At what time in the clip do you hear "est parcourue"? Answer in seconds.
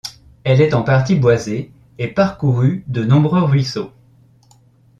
2.05-2.83